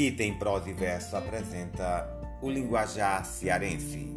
Nikita 0.00 0.22
em 0.22 0.32
prosa 0.32 0.70
e 0.70 0.72
verso 0.72 1.14
apresenta 1.14 2.08
o 2.40 2.48
linguajar 2.48 3.22
cearense. 3.22 4.10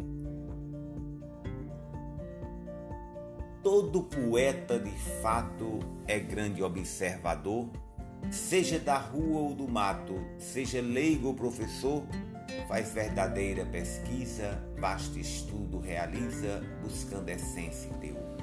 Todo 3.62 4.04
poeta 4.04 4.78
de 4.78 4.90
fato 5.20 5.80
é 6.06 6.18
grande 6.18 6.62
observador, 6.62 7.68
seja 8.30 8.78
da 8.78 8.96
rua 8.96 9.42
ou 9.42 9.54
do 9.54 9.68
mato, 9.68 10.14
seja 10.38 10.80
leigo 10.80 11.28
ou 11.28 11.34
professor, 11.34 12.02
faz 12.66 12.90
verdadeira 12.94 13.66
pesquisa, 13.66 14.66
vasto 14.78 15.18
estudo 15.18 15.80
realiza, 15.80 16.62
buscando 16.82 17.28
essência 17.28 17.92
teor. 18.00 18.38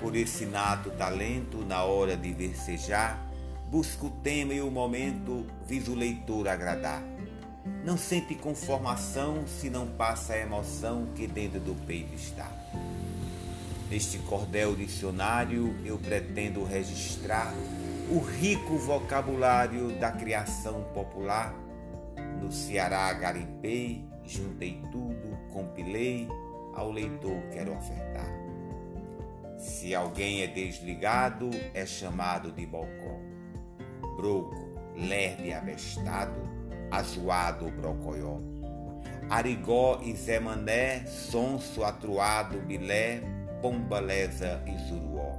Por 0.00 0.16
esse 0.16 0.46
nato 0.46 0.88
talento, 0.92 1.58
na 1.58 1.84
hora 1.84 2.16
de 2.16 2.32
versejar, 2.32 3.25
busca 3.70 4.06
o 4.06 4.10
tema 4.10 4.54
e 4.54 4.60
o 4.60 4.70
momento, 4.70 5.46
visa 5.66 5.90
o 5.90 5.94
leitor 5.94 6.48
agradar. 6.48 7.02
Não 7.84 7.96
sente 7.96 8.34
conformação 8.34 9.46
se 9.46 9.68
não 9.68 9.86
passa 9.86 10.34
a 10.34 10.38
emoção 10.38 11.06
que 11.14 11.26
dentro 11.26 11.60
do 11.60 11.74
peito 11.86 12.14
está. 12.14 12.50
Neste 13.90 14.18
cordel 14.18 14.74
dicionário 14.74 15.74
eu 15.84 15.98
pretendo 15.98 16.64
registrar 16.64 17.52
o 18.10 18.18
rico 18.18 18.76
vocabulário 18.76 19.98
da 19.98 20.12
criação 20.12 20.82
popular. 20.94 21.54
No 22.40 22.52
Ceará 22.52 23.12
garimpei, 23.12 24.04
juntei 24.24 24.80
tudo, 24.92 25.38
compilei, 25.52 26.28
ao 26.74 26.90
leitor 26.90 27.40
quero 27.52 27.76
ofertar. 27.76 28.28
Se 29.58 29.94
alguém 29.94 30.42
é 30.42 30.46
desligado, 30.46 31.50
é 31.72 31.86
chamado 31.86 32.52
de 32.52 32.66
bocó. 32.66 33.25
Broco, 34.16 34.56
lerdo 34.96 35.52
abestado, 35.52 36.40
azoado 36.90 37.70
brocoió. 37.70 38.40
Arigó 39.28 40.00
e 40.02 40.14
Zé 40.14 40.38
Mané, 40.40 41.06
sonso, 41.06 41.84
atruado, 41.84 42.58
bilé, 42.60 43.22
pombaleza 43.60 44.62
e 44.66 44.76
zuruó. 44.88 45.38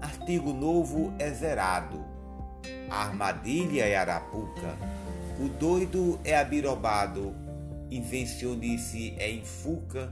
Artigo 0.00 0.52
novo 0.52 1.12
é 1.18 1.30
zerado. 1.30 2.04
A 2.88 3.04
armadilha 3.04 3.86
é 3.86 3.96
arapuca. 3.96 4.76
O 5.40 5.48
doido 5.48 6.20
é 6.24 6.36
abirobado. 6.36 7.34
Invencionice 7.90 9.14
é 9.18 9.30
infuca 9.30 10.10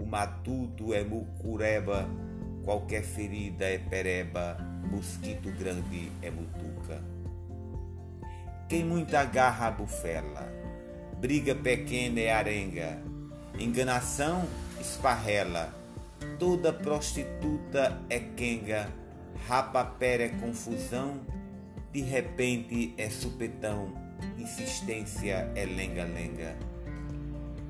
o 0.00 0.06
matuto 0.06 0.94
é 0.94 1.04
mucureba, 1.04 2.08
qualquer 2.64 3.02
ferida 3.02 3.66
é 3.66 3.76
pereba, 3.76 4.56
mosquito 4.86 5.50
grande 5.58 6.10
é 6.22 6.30
mutuca. 6.30 7.02
Quem 8.68 8.84
muita 8.84 9.24
garra 9.24 9.70
bufela, 9.70 10.52
briga 11.18 11.54
pequena 11.54 12.20
é 12.20 12.32
arenga, 12.32 13.02
enganação 13.58 14.46
esparrela, 14.80 15.74
toda 16.38 16.72
prostituta 16.72 18.00
é 18.08 18.20
quenga, 18.20 18.88
rapapera 19.48 20.24
é 20.24 20.28
confusão, 20.28 21.20
de 21.92 22.00
repente 22.02 22.94
é 22.96 23.10
supetão, 23.10 23.92
insistência 24.38 25.50
é 25.54 25.64
lenga-lenga. 25.64 26.56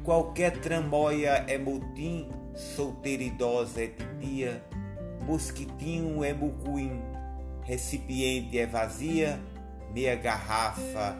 Qualquer 0.04 0.58
tramóia 0.60 1.44
é 1.46 1.58
motim, 1.58 2.28
solteira 2.54 3.22
idosa 3.22 3.82
é 3.82 3.86
titia, 3.88 4.64
mosquitinho 5.24 6.24
é 6.24 6.32
mucuim, 6.32 7.00
recipiente 7.62 8.58
é 8.58 8.66
vazia, 8.66 9.40
meia 9.92 10.16
garrafa 10.16 11.16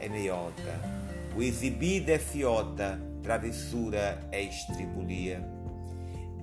é 0.00 0.08
meiota, 0.08 0.80
o 1.36 1.42
exibido 1.42 2.10
é 2.10 2.18
fiota, 2.18 3.00
travessura 3.22 4.18
é 4.32 4.42
estribulia. 4.42 5.42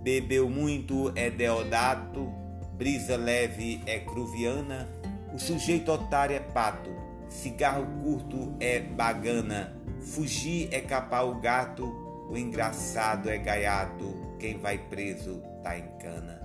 Bebeu 0.02 0.50
muito 0.50 1.12
é 1.16 1.30
deodato, 1.30 2.31
brisa 2.74 3.16
leve 3.16 3.82
é 3.86 4.00
cruviana, 4.00 4.88
o 5.34 5.40
sujeito 5.40 5.92
otário 5.92 6.36
é 6.36 6.40
pato, 6.40 6.90
cigarro 7.28 7.86
curto 8.03 8.56
é 8.59 8.80
bagana, 8.80 9.74
Fugir 10.06 10.70
é 10.72 10.82
capar 10.82 11.28
o 11.28 11.40
gato, 11.40 11.84
o 12.30 12.38
engraçado 12.38 13.30
é 13.30 13.38
gaiato, 13.38 14.14
quem 14.40 14.58
vai 14.59 14.78
preso 14.78 15.42
tá 15.64 15.78
em 15.78 15.88
cana. 15.97 16.40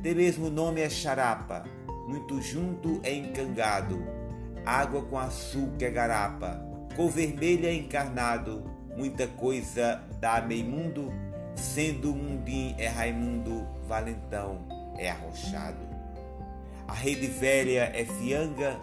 De 0.00 0.14
mesmo 0.14 0.48
nome 0.48 0.80
é 0.80 0.88
charapa, 0.88 1.64
muito 2.06 2.40
junto 2.40 3.00
é 3.02 3.12
encangado, 3.12 4.00
água 4.64 5.02
com 5.02 5.18
açúcar 5.18 5.86
é 5.86 5.90
garapa, 5.90 6.62
cor 6.94 7.10
vermelha 7.10 7.66
é 7.66 7.74
encarnado, 7.74 8.62
muita 8.96 9.26
coisa 9.26 10.00
dá 10.20 10.40
meio 10.40 10.66
mundo, 10.66 11.12
sendo 11.56 12.14
mundim 12.14 12.76
é 12.78 12.86
Raimundo, 12.86 13.66
valentão 13.88 14.64
é 14.96 15.10
arrochado. 15.10 15.88
A 16.86 16.94
rede 16.94 17.26
velha 17.26 17.90
é 17.92 18.04
fianga, 18.04 18.78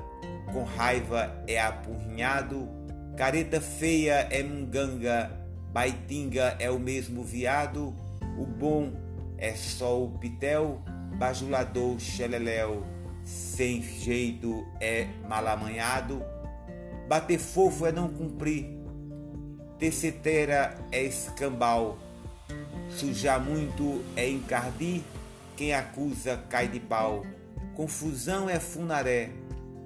com 0.52 0.64
raiva 0.64 1.34
é 1.48 1.62
apurrinhado, 1.62 2.68
Careta 3.16 3.62
feia 3.62 4.28
é 4.30 4.44
munganga, 4.44 5.32
baitinga 5.72 6.58
é 6.60 6.70
o 6.70 6.78
mesmo 6.78 7.24
viado, 7.24 7.96
o 8.38 8.46
bom 8.46 8.92
é 9.38 9.54
só 9.54 10.04
o 10.04 10.18
pitel, 10.18 10.84
bajulador 11.18 12.00
xeleléu, 12.00 12.84
sem 13.24 13.82
jeito 13.82 14.66
é 14.80 15.08
malamanhado, 15.28 16.22
bater 17.08 17.40
fofo 17.40 17.86
é 17.86 17.92
não 17.92 18.08
cumprir, 18.08 18.68
teceteira 19.80 20.78
é 20.92 21.04
escambau, 21.04 21.98
sujar 22.90 23.40
muito 23.40 24.04
é 24.16 24.30
encardir, 24.30 25.02
quem 25.56 25.74
acusa 25.74 26.38
cai 26.50 26.68
de 26.68 26.80
pau, 26.80 27.26
confusão 27.76 28.50
é 28.50 28.60
funaré, 28.60 29.30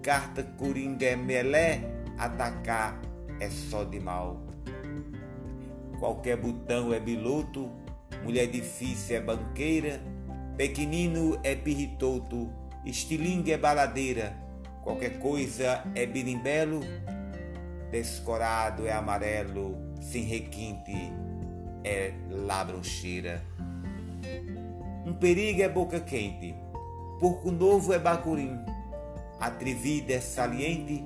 carta 0.01 0.43
coringa 0.43 1.05
é 1.05 1.15
melé, 1.15 1.81
atacar 2.17 2.99
é 3.39 3.49
só 3.49 3.83
de 3.83 3.99
mal. 3.99 4.41
Qualquer 5.99 6.37
botão 6.37 6.93
é 6.93 6.99
biloto, 6.99 7.69
mulher 8.23 8.47
difícil 8.47 9.17
é 9.17 9.21
banqueira, 9.21 10.01
pequenino 10.59 11.39
é 11.41 11.55
pirritoto, 11.55 12.51
estilingue 12.83 13.53
é 13.53 13.57
baladeira, 13.57 14.35
qualquer 14.83 15.17
coisa 15.17 15.85
é 15.95 16.05
birimbelo, 16.05 16.81
descorado 17.89 18.85
é 18.85 18.91
amarelo, 18.91 19.77
sem 20.01 20.23
requinte 20.23 21.13
é 21.81 22.11
labroncheira. 22.29 23.41
Um 25.05 25.13
perigo 25.13 25.61
é 25.61 25.69
boca 25.69 26.01
quente, 26.01 26.53
porco 27.21 27.51
novo 27.51 27.93
é 27.93 27.97
bacurim, 27.97 28.59
atrevida 29.39 30.11
é 30.11 30.19
saliente, 30.19 31.05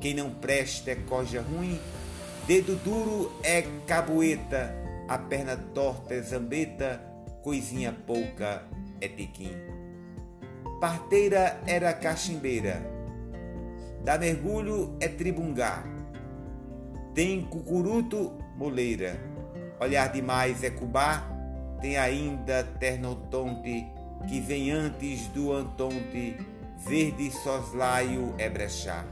quem 0.00 0.14
não 0.14 0.30
presta 0.30 0.92
é 0.92 0.94
coja 0.94 1.42
ruim, 1.42 1.76
dedo 2.46 2.76
duro 2.84 3.32
é 3.42 3.64
cabueta, 3.84 4.72
a 5.08 5.18
perna 5.18 5.56
torta 5.56 6.14
é 6.14 6.22
zambeta, 6.22 7.02
coisinha 7.42 7.92
pouca 8.06 8.62
é 9.02 9.08
tiquim. 9.08 9.52
Parteira 10.80 11.60
era 11.66 11.92
cachimbeira, 11.92 12.82
dá 14.04 14.16
mergulho 14.16 14.96
é 15.00 15.08
tribungá, 15.08 15.84
tem 17.14 17.42
cucuruto, 17.42 18.32
moleira, 18.56 19.20
olhar 19.78 20.10
demais 20.10 20.64
é 20.64 20.70
cubá, 20.70 21.28
tem 21.80 21.98
ainda 21.98 22.64
ternotonte, 22.80 23.86
que 24.28 24.40
vem 24.40 24.70
antes 24.70 25.26
do 25.28 25.52
antonte, 25.52 26.36
verde 26.78 27.30
soslaio 27.30 28.34
é 28.38 28.48
brechar. 28.48 29.06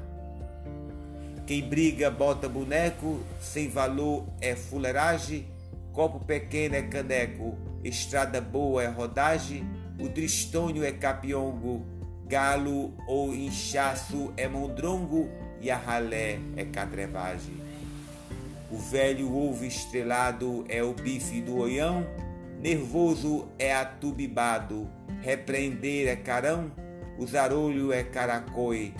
Quem 1.47 1.69
briga 1.69 2.11
bota 2.11 2.49
boneco, 2.49 3.21
sem 3.41 3.69
valor 3.69 4.25
é 4.41 4.55
fuleiragem, 4.55 5.47
copo 5.93 6.21
pequeno 6.21 6.77
é 6.77 6.83
caneco, 6.83 7.59
estrada 7.83 8.41
boa 8.41 8.83
é 8.83 8.87
rodagem, 8.87 9.69
o 10.01 10.09
tristônio 10.09 10.83
é 10.83 10.93
capiongo, 10.93 11.85
galo 12.27 12.95
ou 13.07 13.35
inchaço 13.35 14.33
é 14.37 14.49
mondrongo 14.49 15.29
e 15.61 15.71
a 15.71 15.77
ralé 15.77 16.39
é 16.57 16.65
catrevagem. 16.65 17.55
O 18.71 18.79
velho 18.79 19.35
ovo 19.37 19.65
estrelado 19.65 20.65
é 20.69 20.83
o 20.83 20.95
bife 20.95 21.41
do 21.41 21.57
oião, 21.57 22.07
nervoso 22.61 23.49
é 23.59 23.75
atubibado, 23.75 24.89
repreender 25.21 26.09
é 26.09 26.17
carão, 26.17 26.73
o 27.19 27.27
zarolho 27.27 27.93
é 27.93 28.03
caracoi, 28.03 28.95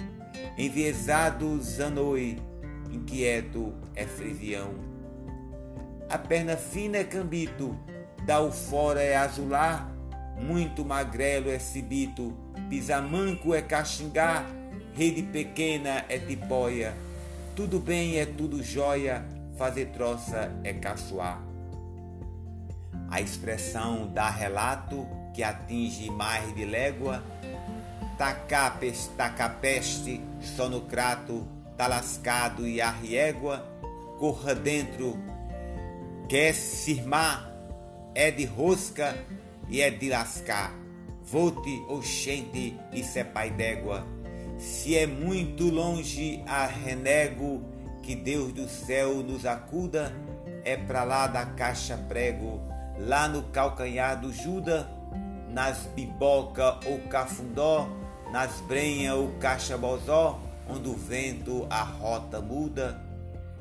enviesado 0.59 1.61
zanoi, 1.63 2.37
inquieto 2.93 3.73
é 3.95 4.05
frivião. 4.05 4.75
A 6.09 6.19
perna 6.19 6.57
fina 6.57 6.99
é 6.99 7.05
cambito, 7.05 7.79
da 8.27 8.41
o 8.41 8.51
fora 8.51 9.01
é 9.01 9.17
azular, 9.17 9.91
muito 10.41 10.85
magrelo 10.85 11.51
é 11.51 11.59
cibito, 11.59 12.35
pisamanco 12.69 13.55
é 13.55 13.61
caxingá, 13.61 14.45
rede 14.95 15.23
pequena 15.23 16.05
é 16.09 16.19
tipóia, 16.19 16.95
tudo 17.55 17.79
bem 17.79 18.19
é 18.19 18.25
tudo 18.25 18.63
jóia, 18.63 19.25
fazer 19.57 19.87
troça 19.87 20.51
é 20.65 20.73
caçoar. 20.73 21.43
A 23.11 23.21
expressão 23.21 24.09
dá 24.09 24.31
relato 24.31 25.07
que 25.35 25.43
atinge 25.43 26.11
mais 26.11 26.55
de 26.55 26.65
légua, 26.65 27.23
tacapes, 28.17 29.11
tacapeste, 29.17 30.23
sonocrato, 30.41 31.47
tá 31.77 31.87
lascado 31.87 32.67
e 32.67 32.81
arriégua, 32.81 33.67
corra 34.19 34.55
dentro, 34.55 35.19
quer 36.29 36.55
cirmar, 36.55 37.51
é 38.15 38.31
de 38.31 38.45
rosca 38.45 39.17
e 39.71 39.81
é 39.81 39.91
de 39.91 40.09
lascar. 40.09 40.75
Volte, 41.23 41.83
oxente, 41.89 42.77
isso 42.93 43.19
é 43.19 43.25
pai 43.25 43.51
d'égua. 43.51 44.07
Se 44.59 44.97
é 44.97 45.07
muito 45.07 45.71
longe 45.71 46.43
a 46.47 46.67
renego, 46.67 47.63
que 48.03 48.15
Deus 48.15 48.53
do 48.53 48.69
céu 48.69 49.23
nos 49.23 49.47
acuda, 49.47 50.13
é 50.65 50.77
pra 50.77 51.05
lá 51.05 51.27
da 51.27 51.47
caixa 51.47 51.97
prego, 51.97 52.61
lá 52.99 53.29
no 53.29 53.45
calcanhar 53.45 54.21
do 54.21 54.33
Juda, 54.33 54.91
nas 55.49 55.87
biboca 55.95 56.79
ou 56.87 56.99
cafundó, 57.09 57.89
nas 58.33 58.61
brenha 58.63 59.15
ou 59.15 59.31
caixa 59.39 59.79
bozó, 59.79 60.41
onde 60.69 60.89
o 60.89 60.95
vento 60.95 61.67
a 61.71 61.83
rota 61.83 62.41
muda. 62.41 63.01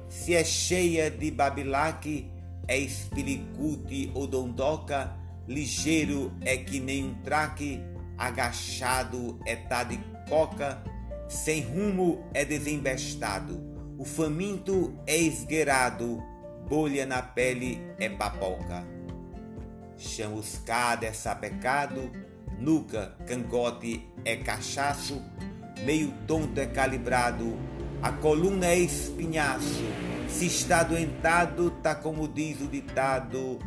Se 0.08 0.36
é 0.36 0.44
cheia 0.44 1.10
de 1.10 1.30
babilaque, 1.32 2.30
é 2.68 2.78
espilicute 2.78 4.12
ou 4.14 4.28
dondoca, 4.28 5.12
ligeiro 5.50 6.32
é 6.42 6.56
que 6.56 6.80
nem 6.80 7.04
um 7.06 7.16
traque, 7.24 7.82
agachado 8.16 9.40
é 9.48 9.56
tá 9.56 9.84
de 9.84 10.00
coca, 10.30 10.84
sem 11.28 11.64
rumo 11.64 12.24
é 12.36 12.46
desembestado, 12.46 13.60
o 13.98 14.06
faminto 14.06 14.94
é 15.08 15.18
esgueirado, 15.18 16.24
bolha 16.70 17.04
na 17.04 17.24
pele 17.24 17.82
é 18.00 18.08
papoca. 18.08 18.86
Chamuscada 19.98 21.08
é 21.08 21.14
sapecado, 21.14 22.12
nuca, 22.60 23.18
cangote 23.26 24.08
é 24.24 24.36
cachaço, 24.36 25.20
meio 25.84 26.14
tonto 26.28 26.60
é 26.60 26.68
calibrado, 26.68 27.58
a 28.04 28.12
coluna 28.12 28.68
é 28.68 28.78
espinhaço, 28.78 29.84
se 30.28 30.46
está 30.46 30.84
doentado, 30.84 31.72
tá 31.82 31.96
como 31.96 32.28
diz 32.28 32.62
o 32.62 32.68
ditado, 32.68 33.58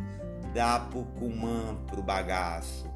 dá 0.53 0.79
pucumã 0.79 1.75
pro 1.87 2.01
bagaço. 2.01 2.91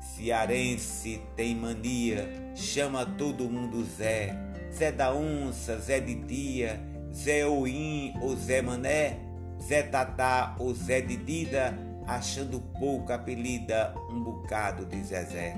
Cearense 0.00 1.20
tem 1.36 1.54
mania, 1.54 2.52
chama 2.54 3.04
todo 3.04 3.50
mundo 3.50 3.84
Zé, 3.84 4.34
Zé 4.72 4.92
da 4.92 5.12
onça, 5.12 5.78
Zé 5.78 6.00
de 6.00 6.14
tia, 6.24 6.80
Zé 7.12 7.46
Oim 7.46 8.14
ou 8.20 8.36
Zé 8.36 8.62
Mané, 8.62 9.18
Zé 9.60 9.82
Tatá 9.82 10.56
ou 10.58 10.74
Zé 10.74 11.00
de 11.00 11.16
Dida, 11.16 11.76
achando 12.06 12.60
pouco 12.78 13.12
apelida 13.12 13.94
um 14.10 14.22
bocado 14.22 14.84
de 14.84 15.02
Zezé. 15.02 15.56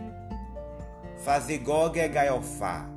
Fazer 1.19 1.59
goga 1.59 2.01
é 2.01 2.09
gaiofar, 2.09 2.91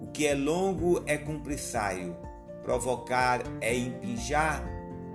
o 0.00 0.08
que 0.08 0.26
é 0.26 0.34
longo 0.34 1.02
é 1.06 1.16
cumprir 1.16 1.58
saio, 1.58 2.16
provocar 2.62 3.40
é 3.60 3.76
empinjar, 3.76 4.64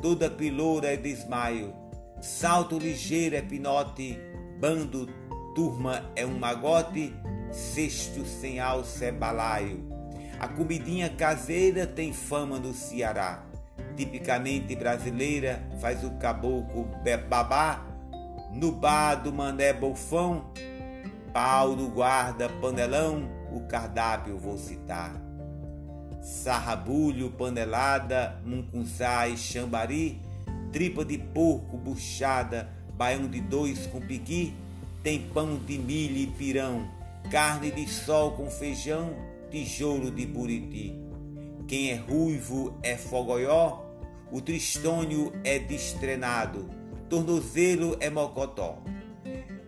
toda 0.01 0.29
piloura 0.29 0.93
é 0.93 0.95
desmaio, 0.95 1.80
salto 2.21 2.77
ligeiro 2.77 3.35
é 3.35 3.41
pinote, 3.41 4.17
bando, 4.59 5.07
turma 5.55 6.11
é 6.15 6.25
um 6.25 6.37
magote, 6.37 7.13
cesto 7.51 8.23
sem 8.25 8.59
alça 8.59 9.05
é 9.05 9.11
balaio. 9.11 9.89
A 10.39 10.47
comidinha 10.47 11.09
caseira 11.09 11.85
tem 11.85 12.13
fama 12.13 12.59
no 12.59 12.73
Ceará. 12.73 13.43
Tipicamente 13.95 14.75
brasileira, 14.75 15.61
faz 15.79 16.03
o 16.03 16.11
caboclo 16.11 16.87
babá, 17.27 17.85
no 18.53 18.71
bar 18.71 19.15
do 19.15 19.33
mané 19.33 19.73
bolfão, 19.73 20.51
pau 21.33 21.75
do 21.75 21.87
guarda 21.89 22.49
panelão, 22.49 23.29
o 23.51 23.61
cardápio 23.61 24.37
vou 24.37 24.57
citar. 24.57 25.13
Sarrabulho, 26.21 27.31
panelada, 27.31 28.39
muncunzá 28.45 29.27
e 29.27 29.35
chambari, 29.35 30.21
tripa 30.71 31.03
de 31.03 31.17
porco 31.17 31.77
buchada, 31.77 32.69
baião 32.95 33.27
de 33.27 33.41
dois 33.41 33.87
com 33.87 33.99
piqui, 33.99 34.53
tem 35.03 35.19
pão 35.19 35.57
de 35.57 35.77
milho 35.77 36.17
e 36.17 36.27
pirão, 36.27 36.87
carne 37.29 37.71
de 37.71 37.87
sol 37.87 38.31
com 38.31 38.49
feijão, 38.49 39.15
tijolo 39.49 40.11
de 40.11 40.25
buriti. 40.25 40.95
Quem 41.67 41.91
é 41.91 41.95
ruivo 41.95 42.77
é 42.83 42.97
fogoió, 42.97 43.81
o 44.31 44.41
tristônio 44.41 45.33
é 45.43 45.59
destrenado, 45.59 46.69
tornozelo 47.09 47.97
é 47.99 48.09
mocotó. 48.09 48.83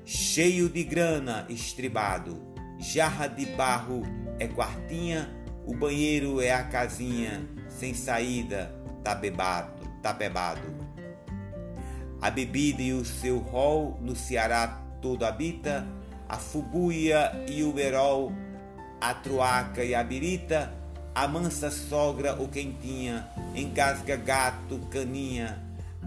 Cheio 0.05 0.69
de 0.69 0.83
grana 0.83 1.45
estribado, 1.49 2.41
jarra 2.79 3.27
de 3.27 3.45
barro 3.45 4.03
é 4.39 4.47
quartinha, 4.47 5.33
o 5.65 5.73
banheiro 5.73 6.41
é 6.41 6.51
a 6.51 6.63
casinha, 6.63 7.47
sem 7.69 7.93
saída, 7.93 8.73
tá 9.03 9.15
bebado, 9.15 9.87
tá 10.01 10.11
bebado. 10.11 10.82
A 12.23 12.31
bebida 12.31 12.81
e 12.81 12.93
o 12.93 13.03
seu 13.03 13.39
rol 13.39 13.97
no 13.99 14.15
Ceará 14.15 14.81
todo 15.01 15.25
habita, 15.25 15.85
a 16.29 16.37
fubuia 16.37 17.43
e 17.49 17.63
o 17.63 17.73
verol, 17.73 18.31
a 19.01 19.13
truaca 19.13 19.83
e 19.83 19.93
a 19.93 20.01
birita, 20.01 20.73
a 21.13 21.27
mansa 21.27 21.69
sogra 21.69 22.33
ou 22.39 22.47
quentinha, 22.47 23.27
engasga 23.53 24.15
gato, 24.15 24.79
caninha, 24.89 25.61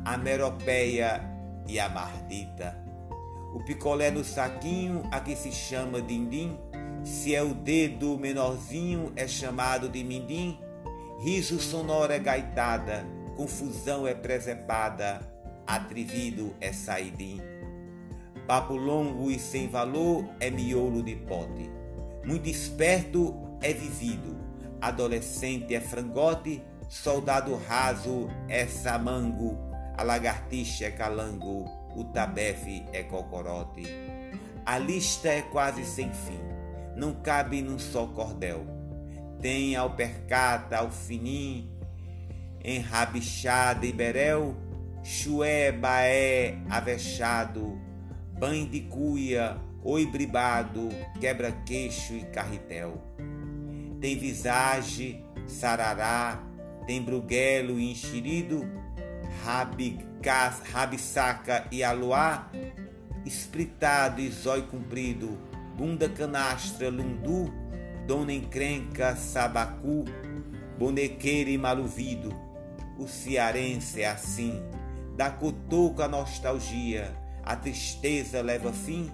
a 0.07 0.17
meropeia 0.17 1.21
e 1.69 1.79
a 1.79 1.87
mardita. 1.87 2.75
O 3.55 3.63
picolé 3.67 4.11
no 4.11 4.25
saquinho, 4.25 5.03
a 5.13 5.21
que 5.21 5.37
se 5.37 5.53
chama 5.53 6.01
dindim, 6.01 6.59
se 7.05 7.35
é 7.35 7.43
o 7.43 7.53
dedo 7.53 8.17
menorzinho, 8.17 9.13
é 9.17 9.29
chamado 9.29 9.87
de 9.87 10.03
mindim. 10.03 10.59
Riso 11.21 11.61
sonoro 11.61 12.11
é 12.11 12.19
gaitada, 12.19 13.05
confusão 13.37 14.07
é 14.07 14.15
presepada, 14.15 15.36
atrevido 15.67 16.55
é 16.61 16.73
saidim. 16.73 17.41
Papo 18.47 18.75
longo 18.75 19.31
e 19.31 19.39
sem 19.39 19.69
valor 19.69 20.25
é 20.39 20.51
miolo 20.51 21.03
de 21.03 21.17
pote. 21.17 21.69
Muito 22.25 22.49
esperto 22.49 23.35
é 23.61 23.73
vivido, 23.73 24.37
adolescente 24.81 25.75
é 25.75 25.81
frangote, 25.81 26.63
soldado 26.89 27.57
raso 27.57 28.29
é 28.49 28.67
samango, 28.67 29.59
a 29.97 30.03
lagartixa 30.03 30.87
é 30.87 30.91
calango, 30.91 31.65
o 31.97 32.05
tabefe 32.05 32.85
é 32.93 33.03
cocorote. 33.03 33.85
A 34.65 34.79
lista 34.79 35.29
é 35.29 35.43
quase 35.43 35.85
sem 35.85 36.13
fim, 36.13 36.41
não 36.97 37.15
cabe 37.15 37.63
num 37.63 37.79
só 37.79 38.07
cordel. 38.07 38.67
Tem 39.41 39.77
alpercata, 39.77 40.79
alfinim, 40.79 41.71
enrabixada 42.65 43.87
e 43.87 43.93
berel, 43.93 44.57
chué, 45.07 45.71
baé, 45.71 46.59
avexado, 46.69 47.81
oi 49.85 50.07
bribado, 50.07 50.89
quebra-queixo 51.21 52.15
e 52.15 52.25
carretel 52.27 53.01
tem 54.01 54.17
visage, 54.17 55.21
sarará, 55.47 56.43
tem 56.87 57.03
bruguelo 57.03 57.79
e 57.79 57.91
enxerido, 57.91 58.65
rabisaca 60.73 61.67
e 61.73 61.83
aluá, 61.83 62.51
espritado 63.25 64.21
e 64.21 64.29
zóio 64.29 64.65
comprido, 64.65 65.39
bunda 65.77 66.09
canastra, 66.09 66.89
lundu, 66.89 67.53
dona 68.07 68.33
encrenca, 68.33 69.17
sabacu, 69.17 70.05
bonequeiro 70.79 71.51
e 71.51 71.59
maluvido. 71.59 72.33
O 72.99 73.09
cearense 73.09 74.03
é 74.03 74.09
assim, 74.09 74.63
dá 75.17 75.31
cotoco 75.31 76.03
a 76.03 76.09
nostalgia, 76.09 77.11
a 77.43 77.57
tristeza 77.57 78.43
leva 78.43 78.73
fim, 78.73 79.11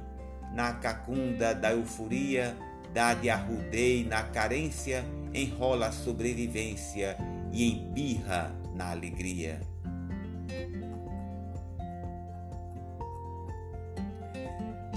na 0.53 0.75
cacunda 0.75 1.55
da 1.55 1.73
euforia, 1.73 2.57
dá 2.93 3.15
de 3.15 3.31
arrudei 3.31 4.05
na 4.05 4.25
carência, 4.25 5.05
enrola 5.33 5.87
a 5.87 5.93
sobrevivência 5.93 7.17
e 7.53 7.71
embirra 7.71 8.55
na 8.75 8.91
alegria. 8.91 9.61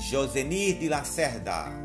Josenir 0.10 0.78
de 0.78 0.90
Lacerda 0.90 1.85